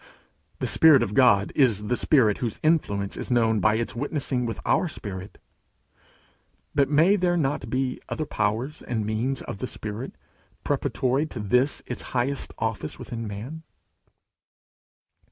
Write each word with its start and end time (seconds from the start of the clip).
The 0.57 0.65
Spirit 0.65 1.03
of 1.03 1.13
God 1.13 1.51
is 1.53 1.83
the 1.85 1.95
Spirit 1.95 2.39
whose 2.39 2.59
influence 2.63 3.15
is 3.17 3.29
known 3.29 3.59
by 3.59 3.75
its 3.75 3.95
witnessing 3.95 4.47
with 4.47 4.59
our 4.65 4.87
spirit. 4.87 5.37
But 6.73 6.89
may 6.89 7.15
there 7.15 7.37
not 7.37 7.69
be 7.69 8.01
other 8.09 8.25
powers 8.25 8.81
and 8.81 9.05
means 9.05 9.43
of 9.43 9.59
the 9.59 9.67
Spirit 9.67 10.15
preparatory 10.63 11.27
to 11.27 11.39
this 11.39 11.83
its 11.85 12.01
highest 12.17 12.51
office 12.57 12.97
with 12.97 13.11
man? 13.15 13.61